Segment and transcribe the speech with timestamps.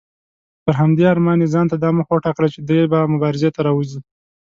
[0.63, 3.99] پر همدې ارمان یې ځانته دا موخه وټاکله چې دی به مبارزې ته راوځي.